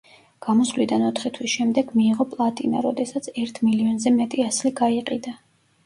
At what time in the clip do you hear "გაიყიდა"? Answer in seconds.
4.85-5.41